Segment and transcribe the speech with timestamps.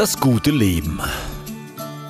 [0.00, 0.98] Das gute Leben.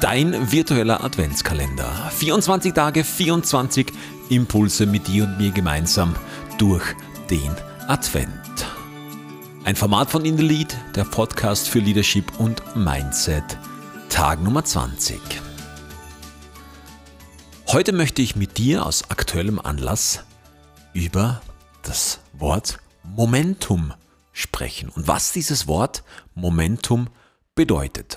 [0.00, 1.90] Dein virtueller Adventskalender.
[2.12, 3.88] 24 Tage, 24
[4.28, 6.14] Impulse mit dir und mir gemeinsam
[6.56, 6.84] durch
[7.30, 7.50] den
[7.88, 8.30] Advent.
[9.64, 13.42] Ein Format von In the Lead, der Podcast für Leadership und Mindset.
[14.08, 15.20] Tag Nummer 20.
[17.66, 20.22] Heute möchte ich mit dir aus aktuellem Anlass
[20.92, 21.42] über
[21.82, 23.94] das Wort Momentum
[24.32, 26.04] sprechen und was dieses Wort
[26.36, 27.19] Momentum bedeutet.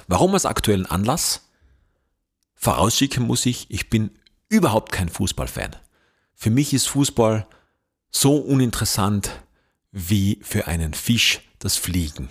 [0.07, 1.49] Warum aus aktuellen Anlass?
[2.55, 4.11] Vorausschicken muss ich, ich bin
[4.47, 5.75] überhaupt kein Fußballfan.
[6.33, 7.47] Für mich ist Fußball
[8.09, 9.31] so uninteressant
[9.91, 12.29] wie für einen Fisch das Fliegen.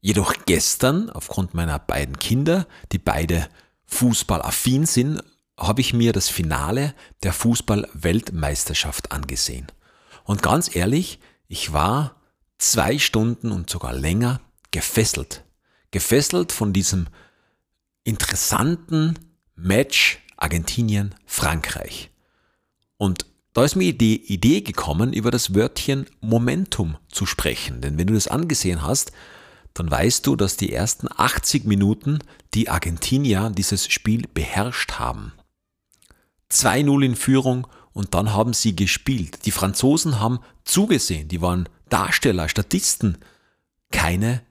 [0.00, 3.48] Jedoch gestern, aufgrund meiner beiden Kinder, die beide
[3.86, 5.22] fußballaffin sind,
[5.58, 9.68] habe ich mir das Finale der Fußball-Weltmeisterschaft angesehen.
[10.24, 12.16] Und ganz ehrlich, ich war
[12.58, 14.40] zwei Stunden und sogar länger
[14.72, 15.44] gefesselt.
[15.92, 17.06] Gefesselt von diesem
[18.02, 19.18] interessanten
[19.54, 22.10] Match Argentinien-Frankreich.
[22.96, 27.80] Und da ist mir die Idee gekommen, über das Wörtchen Momentum zu sprechen.
[27.80, 29.12] Denn wenn du das angesehen hast,
[29.74, 32.18] dann weißt du, dass die ersten 80 Minuten
[32.54, 35.32] die Argentinier dieses Spiel beherrscht haben.
[36.50, 39.44] 2-0 in Führung und dann haben sie gespielt.
[39.46, 43.18] Die Franzosen haben zugesehen, die waren Darsteller, Statisten.
[43.90, 44.42] Keine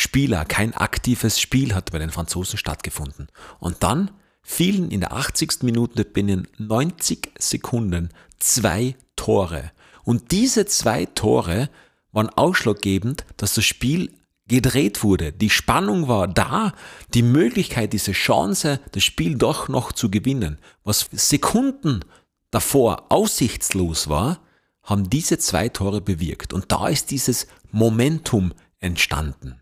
[0.00, 3.28] Spieler, kein aktives Spiel hat bei den Franzosen stattgefunden.
[3.58, 4.10] Und dann
[4.42, 5.62] fielen in der 80.
[5.62, 9.72] Minute binnen 90 Sekunden zwei Tore.
[10.02, 11.68] Und diese zwei Tore
[12.12, 14.10] waren ausschlaggebend, dass das Spiel
[14.48, 15.32] gedreht wurde.
[15.32, 16.72] Die Spannung war da,
[17.14, 20.58] die Möglichkeit, diese Chance, das Spiel doch noch zu gewinnen.
[20.82, 22.00] Was Sekunden
[22.50, 24.40] davor aussichtslos war,
[24.82, 26.52] haben diese zwei Tore bewirkt.
[26.52, 29.59] Und da ist dieses Momentum entstanden.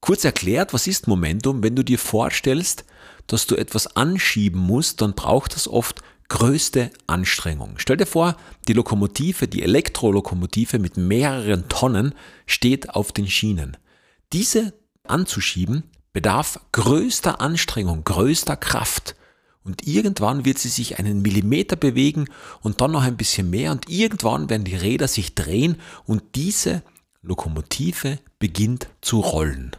[0.00, 1.62] Kurz erklärt, was ist Momentum?
[1.62, 2.84] Wenn du dir vorstellst,
[3.26, 7.74] dass du etwas anschieben musst, dann braucht es oft größte Anstrengung.
[7.76, 8.36] Stell dir vor,
[8.68, 12.14] die Lokomotive, die Elektrolokomotive mit mehreren Tonnen
[12.46, 13.76] steht auf den Schienen.
[14.32, 14.74] Diese
[15.04, 19.16] anzuschieben bedarf größter Anstrengung, größter Kraft.
[19.62, 22.28] Und irgendwann wird sie sich einen Millimeter bewegen
[22.60, 26.82] und dann noch ein bisschen mehr und irgendwann werden die Räder sich drehen und diese
[27.22, 29.72] Lokomotive beginnt zu rollen.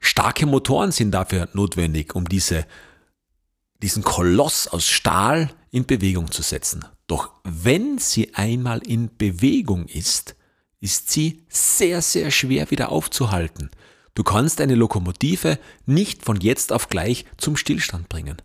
[0.00, 2.66] Starke Motoren sind dafür notwendig, um diese,
[3.82, 6.84] diesen Koloss aus Stahl in Bewegung zu setzen.
[7.06, 10.36] Doch wenn sie einmal in Bewegung ist,
[10.80, 13.70] ist sie sehr, sehr schwer wieder aufzuhalten.
[14.14, 18.36] Du kannst eine Lokomotive nicht von jetzt auf gleich zum Stillstand bringen.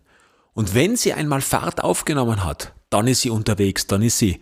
[0.52, 4.40] Und wenn sie einmal Fahrt aufgenommen hat, dann ist sie unterwegs, dann ist sie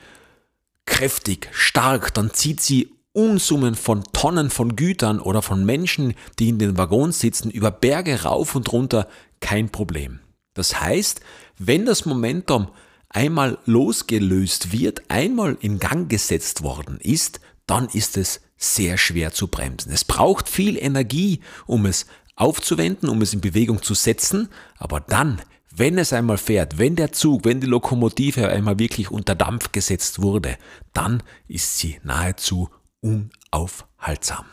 [0.86, 6.58] kräftig, stark, dann zieht sie Unsummen von Tonnen von Gütern oder von Menschen, die in
[6.58, 9.06] den Waggons sitzen, über Berge rauf und runter,
[9.38, 10.19] kein Problem.
[10.52, 11.20] Das heißt,
[11.56, 12.69] wenn das Momentum
[13.08, 17.38] einmal losgelöst wird, einmal in Gang gesetzt worden ist,
[17.69, 19.92] dann ist es sehr schwer zu bremsen.
[19.92, 25.41] Es braucht viel Energie, um es aufzuwenden, um es in Bewegung zu setzen, aber dann
[25.76, 30.22] wenn es einmal fährt, wenn der Zug, wenn die Lokomotive einmal wirklich unter Dampf gesetzt
[30.22, 30.56] wurde,
[30.92, 32.69] dann ist sie nahezu
[33.04, 34.47] unaufhaltsam.